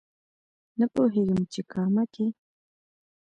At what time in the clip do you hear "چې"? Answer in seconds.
1.51-1.61